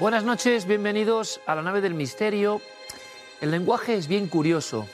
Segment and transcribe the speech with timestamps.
[0.00, 2.60] Buenas noches, bienvenidos a la nave del misterio.
[3.40, 4.88] El lenguaje es bien curioso.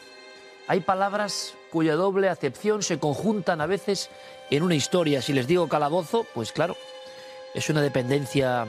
[0.66, 4.10] Hay palabras cuya doble acepción se conjuntan a veces
[4.50, 5.22] en una historia.
[5.22, 6.76] Si les digo calabozo, pues claro,
[7.54, 8.66] es una dependencia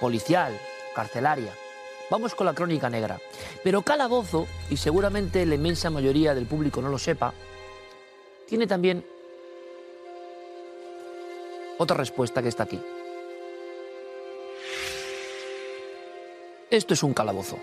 [0.00, 0.58] policial,
[0.94, 1.52] carcelaria.
[2.10, 3.20] Vamos con la crónica negra.
[3.62, 7.34] Pero calabozo, y seguramente la inmensa mayoría del público no lo sepa,
[8.48, 9.04] tiene también
[11.78, 12.80] otra respuesta que está aquí.
[16.70, 17.58] Esto es un calabozo.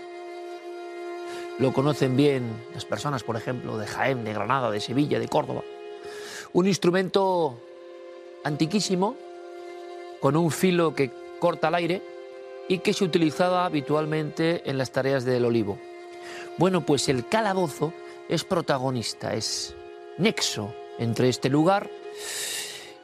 [1.58, 5.62] Lo conocen bien las personas, por ejemplo, de Jaén, de Granada, de Sevilla, de Córdoba.
[6.54, 7.60] Un instrumento
[8.44, 9.14] antiquísimo,
[10.20, 12.02] con un filo que corta el aire
[12.66, 15.78] y que se utilizaba habitualmente en las tareas del olivo.
[16.56, 17.92] Bueno, pues el calabozo
[18.30, 19.76] es protagonista, es
[20.16, 21.90] nexo entre este lugar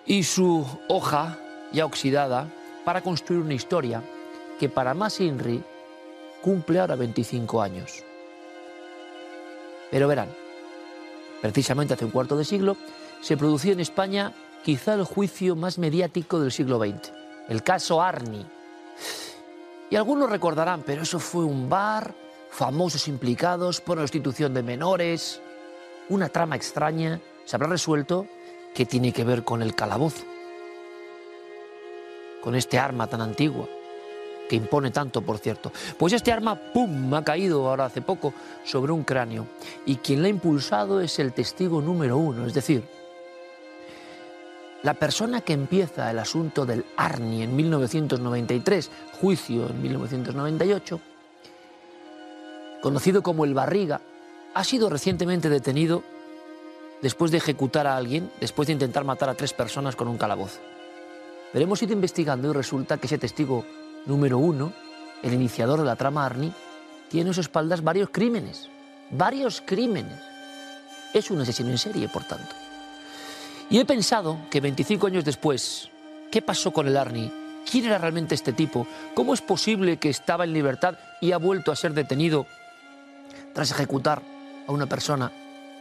[0.07, 1.39] y su hoja
[1.73, 2.51] ya oxidada
[2.87, 4.03] para construir una historia
[4.59, 5.63] que para más Inri
[6.41, 8.05] cumple ahora 25 años.
[9.91, 10.29] Pero verán,
[11.43, 12.77] precisamente hace un cuarto de siglo
[13.21, 17.13] se producía en España quizá el juicio más mediático del siglo XX,
[17.49, 18.47] el caso Arni.
[19.91, 22.15] Y algunos recordarán, pero eso fue un bar,
[22.51, 25.41] famosos implicados prostitución de menores,
[26.09, 28.27] una trama extraña, se habrá resuelto
[28.75, 30.25] que tiene que ver con el calabozo,
[32.41, 33.69] con este arma tan antigua
[34.51, 35.71] que impone tanto, por cierto.
[35.97, 38.35] Pues este arma, ¡pum!, ha caído ahora hace poco
[38.65, 39.47] sobre un cráneo.
[39.87, 42.83] Y quien la ha impulsado es el testigo número uno, es decir,
[44.83, 48.91] la persona que empieza el asunto del Arni en 1993,
[49.21, 51.01] juicio en 1998,
[52.83, 54.01] conocido como el Barriga,
[54.53, 56.03] ha sido recientemente detenido
[57.03, 60.59] después de ejecutar a alguien, después de intentar matar a tres personas con un calabozo.
[61.53, 63.65] Pero hemos ido investigando y resulta que ese testigo
[64.07, 64.73] número uno,
[65.23, 66.53] el iniciador de la trama Arni,
[67.09, 68.69] tiene a sus espaldas varios crímenes.
[69.11, 70.19] Varios crímenes.
[71.13, 72.55] Es un asesino en serie, por tanto.
[73.69, 75.91] Y he pensado que 25 años después,
[76.31, 77.33] ¿qué pasó con el Arni?
[77.71, 78.87] ¿Quién era realmente este tipo?
[79.15, 82.47] ¿Cómo es posible que estaba en libertad y ha vuelto a ser detenido
[83.53, 84.23] tras ejecutar
[84.67, 85.31] a una persona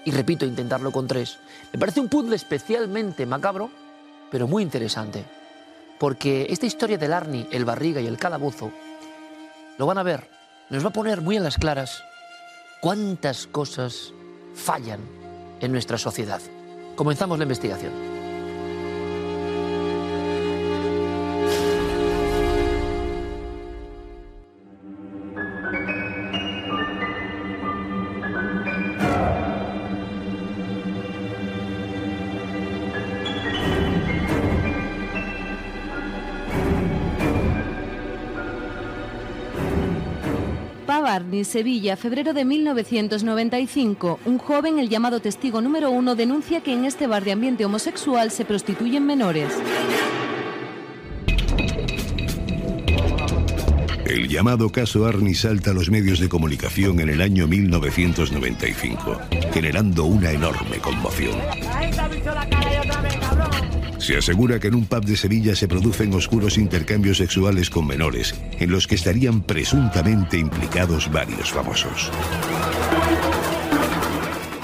[0.05, 1.37] y, repito, intentarlo con tres?
[1.71, 3.69] Me parece un puzzle especialmente macabro,
[4.31, 5.38] pero muy interesante
[5.99, 8.71] porque esta historia del Arni, el barriga y el calabozo,
[9.77, 10.29] lo van a ver,
[10.69, 12.03] nos va a poner muy en las claras
[12.81, 14.13] cuántas cosas
[14.55, 14.99] fallan
[15.59, 16.41] en nuestra sociedad.
[16.95, 18.18] Comenzamos la investigación.
[41.01, 44.19] Barney, Sevilla, febrero de 1995.
[44.25, 48.31] Un joven, el llamado testigo número uno, denuncia que en este bar de ambiente homosexual
[48.31, 49.53] se prostituyen menores.
[54.05, 59.19] El llamado caso Arni salta a los medios de comunicación en el año 1995,
[59.53, 61.37] generando una enorme conmoción.
[63.99, 68.33] Se asegura que en un pub de Sevilla se producen oscuros intercambios sexuales con menores,
[68.57, 72.09] en los que estarían presuntamente implicados varios famosos.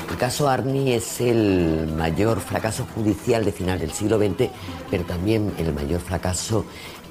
[0.09, 4.49] El caso Arni es el mayor fracaso judicial de final del siglo XX,
[4.89, 6.65] pero también el mayor fracaso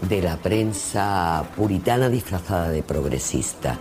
[0.08, 3.78] de la prensa puritana disfrazada de progresista.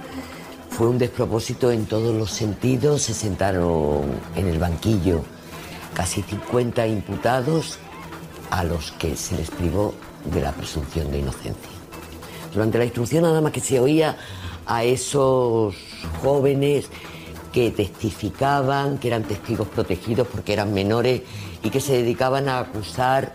[0.69, 3.03] Fue un despropósito en todos los sentidos.
[3.03, 4.01] Se sentaron
[4.35, 5.23] en el banquillo
[5.93, 7.79] casi 50 imputados
[8.53, 9.95] a los que se les privó
[10.25, 11.71] de la presunción de inocencia.
[12.53, 14.15] Durante la instrucción nada más que se oía
[14.67, 15.75] a esos
[16.21, 16.87] jóvenes
[17.51, 21.23] que testificaban, que eran testigos protegidos porque eran menores
[21.63, 23.33] y que se dedicaban a acusar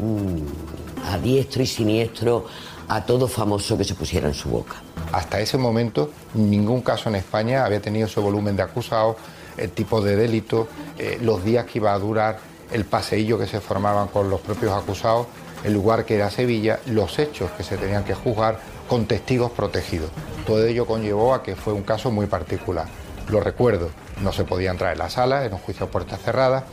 [0.00, 2.46] mm, a diestro y siniestro
[2.88, 4.82] a todo famoso que se pusiera en su boca.
[5.12, 9.14] Hasta ese momento ningún caso en España había tenido ese volumen de acusados,
[9.56, 10.66] el tipo de delito,
[10.98, 12.40] eh, los días que iba a durar,
[12.72, 15.26] el paseillo que se formaban con los propios acusados,
[15.64, 18.58] el lugar que era Sevilla, los hechos que se tenían que juzgar
[18.88, 20.10] con testigos protegidos.
[20.46, 22.86] Todo ello conllevó a que fue un caso muy particular.
[23.28, 23.90] Lo recuerdo,
[24.22, 26.64] no se podía entrar en la sala, en un juicio a puertas cerradas,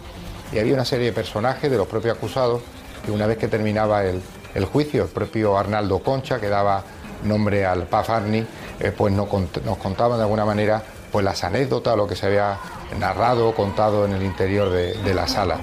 [0.52, 2.62] y había una serie de personajes de los propios acusados
[3.04, 4.22] que una vez que terminaba el,
[4.66, 6.84] juicio, el propio Arnaldo Concha, que daba
[7.24, 8.46] nombre al PAF Arni,
[8.80, 12.58] eh, pues nos, contaban de alguna manera pues las anécdotas, lo que se había
[13.00, 15.60] narrado o contado en el interior de la sala.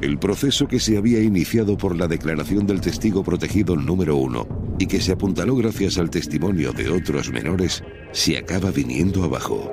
[0.00, 4.46] El proceso que se había iniciado por la declaración del testigo protegido número uno
[4.78, 7.82] y que se apuntaló gracias al testimonio de otros menores,
[8.12, 9.72] se acaba viniendo abajo.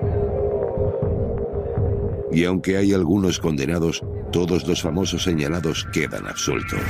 [2.32, 6.82] Y aunque hay algunos condenados, todos los famosos señalados quedan absueltos.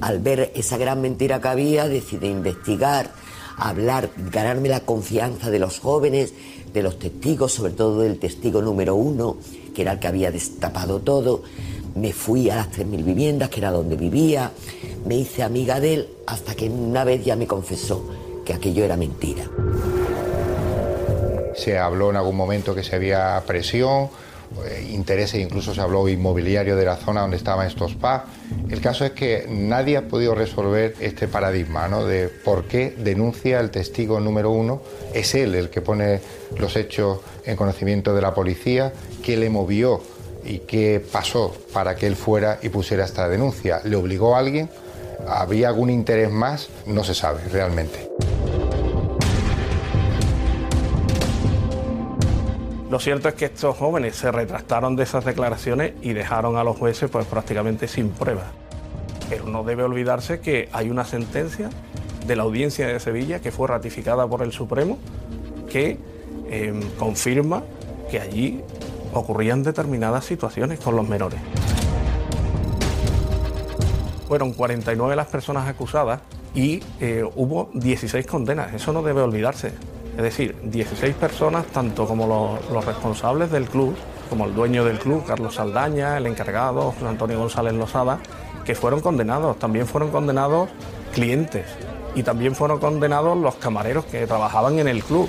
[0.00, 3.10] Al ver esa gran mentira que había, decidí investigar,
[3.56, 6.34] hablar, ganarme la confianza de los jóvenes,
[6.72, 9.38] de los testigos, sobre todo del testigo número uno,
[9.74, 11.42] que era el que había destapado todo.
[11.94, 14.52] Me fui a las 3.000 viviendas, que era donde vivía.
[15.06, 18.04] Me hice amiga de él hasta que una vez ya me confesó
[18.44, 19.44] que aquello era mentira.
[21.54, 24.10] Se habló en algún momento que se había presión,
[24.64, 28.22] eh, intereses, incluso se habló inmobiliario de la zona donde estaban estos pubs.
[28.68, 32.04] El caso es que nadie ha podido resolver este paradigma ¿no?
[32.04, 34.82] de por qué denuncia el testigo número uno.
[35.14, 36.20] Es él el que pone
[36.58, 40.00] los hechos en conocimiento de la policía, qué le movió
[40.44, 43.80] y qué pasó para que él fuera y pusiera esta denuncia.
[43.84, 44.70] ¿Le obligó a alguien?
[45.28, 46.68] ¿Había algún interés más?
[46.86, 48.10] No se sabe realmente.
[52.90, 56.76] Lo cierto es que estos jóvenes se retractaron de esas declaraciones y dejaron a los
[56.76, 58.46] jueces pues, prácticamente sin pruebas.
[59.28, 61.68] Pero no debe olvidarse que hay una sentencia
[62.26, 64.98] de la audiencia de Sevilla que fue ratificada por el Supremo
[65.68, 65.98] que
[66.48, 67.64] em, confirma
[68.08, 68.62] que allí
[69.12, 71.40] ocurrían determinadas situaciones con los menores.
[74.28, 76.20] Fueron 49 las personas acusadas
[76.54, 78.74] y eh, hubo 16 condenas.
[78.74, 79.72] Eso no debe olvidarse.
[80.16, 82.26] Es decir, 16 personas, tanto como
[82.72, 83.94] los, responsables del club,
[84.30, 88.18] como el dueño del club, Carlos Saldaña, el encargado, José Antonio González Lozada,
[88.64, 89.58] que fueron condenados.
[89.58, 90.70] También fueron condenados
[91.12, 91.66] clientes
[92.14, 95.28] y también fueron condenados los camareros que trabajaban en el club.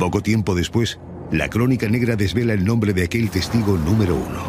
[0.00, 0.98] Poco tiempo después,
[1.30, 4.42] la crónica negra desvela el nombre de aquel testigo número uno,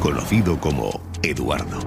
[0.00, 1.78] conocido como Eduardo.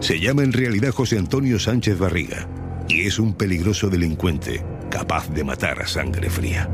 [0.00, 2.46] Se llama en realidad José Antonio Sánchez Barriga
[2.86, 6.68] y es un peligroso delincuente capaz de matar a sangre fría.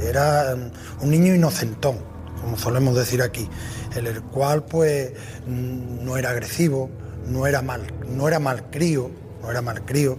[0.00, 0.70] Era um,
[1.02, 1.98] un niño inocentón,
[2.40, 3.48] como solemos decir aquí,
[3.94, 5.12] el cual pues
[5.46, 6.90] no era agresivo,
[7.28, 9.10] no era mal, no era malcrío,
[9.42, 10.18] no era malcrío,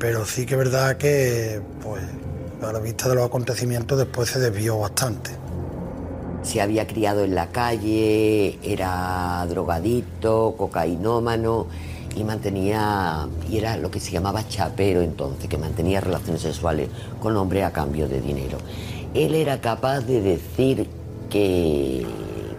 [0.00, 2.02] pero sí que es verdad que, pues,
[2.62, 5.30] a la vista de los acontecimientos después se desvió bastante.
[6.42, 11.66] Se había criado en la calle, era drogadicto, cocainómano
[12.16, 16.88] y mantenía, y era lo que se llamaba chapero entonces, que mantenía relaciones sexuales
[17.20, 18.56] con hombres a cambio de dinero.
[19.12, 20.88] Él era capaz de decir
[21.28, 22.06] que,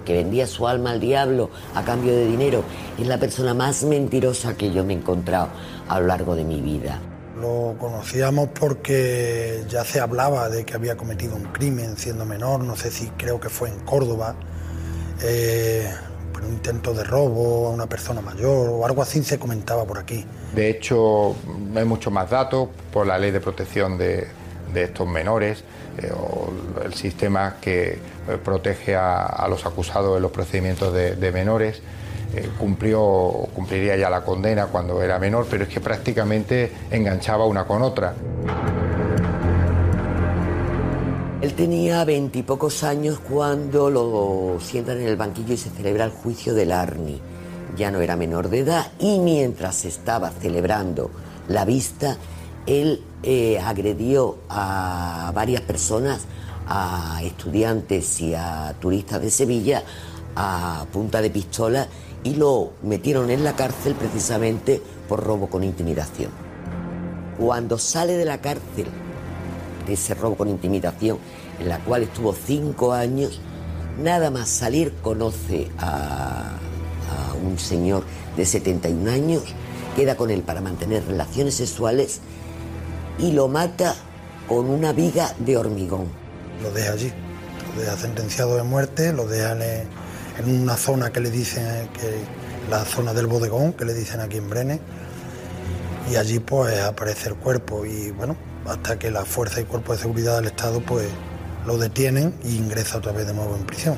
[0.05, 2.63] que vendía su alma al diablo a cambio de dinero.
[2.99, 5.49] Es la persona más mentirosa que yo me he encontrado
[5.87, 7.01] a lo largo de mi vida.
[7.39, 12.75] Lo conocíamos porque ya se hablaba de que había cometido un crimen siendo menor, no
[12.75, 14.35] sé si creo que fue en Córdoba,
[15.23, 15.89] eh,
[16.33, 19.97] por un intento de robo a una persona mayor o algo así se comentaba por
[19.97, 20.25] aquí.
[20.53, 21.35] De hecho,
[21.75, 24.27] hay muchos más datos por la ley de protección de,
[24.75, 25.63] estos menores
[26.01, 26.51] eh, o
[26.83, 27.99] el sistema que
[28.43, 31.81] protege a, los acusados en los procedimientos de menores.
[32.33, 37.65] Eh, cumplió, cumpliría ya la condena cuando era menor, pero es que prácticamente enganchaba una
[37.65, 38.13] con otra.
[41.41, 46.53] Él tenía veintipocos años cuando lo sientan en el banquillo y se celebra el juicio
[46.53, 47.19] del Arni.
[47.75, 51.09] ya no era menor de edad y mientras estaba celebrando
[51.47, 52.17] la vista,
[52.65, 56.25] él eh, agredió a varias personas,
[56.67, 59.83] a estudiantes y a turistas de Sevilla,
[60.35, 61.87] a punta de pistola
[62.23, 66.31] y lo metieron en la cárcel precisamente por robo con intimidación.
[67.37, 68.87] Cuando sale de la cárcel
[69.87, 71.17] de ese robo con intimidación,
[71.59, 73.41] en la cual estuvo cinco años,
[74.01, 76.57] nada más salir conoce a,
[77.09, 78.03] a un señor
[78.37, 79.43] de 71 años,
[79.95, 82.21] queda con él para mantener relaciones sexuales
[83.17, 83.95] y lo mata
[84.47, 86.05] con una viga de hormigón.
[86.61, 87.11] Lo deja allí,
[87.75, 89.87] lo deja sentenciado de muerte, lo deja en,
[90.43, 92.23] en una zona que le dicen que
[92.69, 94.79] la zona del bodegón, que le dicen aquí en Brenes,
[96.11, 99.99] y allí pues aparece el cuerpo y bueno, hasta que la fuerza y cuerpo de
[99.99, 101.07] seguridad del Estado pues
[101.65, 103.97] lo detienen y ingresa otra vez de nuevo en prisión.